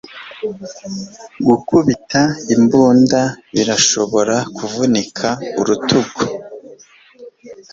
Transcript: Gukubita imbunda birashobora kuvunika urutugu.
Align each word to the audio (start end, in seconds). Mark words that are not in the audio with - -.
Gukubita 1.47 2.21
imbunda 2.55 3.21
birashobora 3.53 4.35
kuvunika 4.55 5.27
urutugu. 5.59 6.23